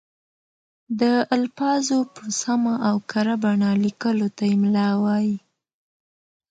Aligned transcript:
د 0.99 1.01
الفاظو 1.35 1.99
په 2.15 2.23
سمه 2.41 2.73
او 2.89 2.95
کره 3.11 3.35
بڼه 3.43 3.69
لیکلو 3.85 4.27
ته 4.37 4.43
املاء 4.55 4.93
وايي. 5.03 5.35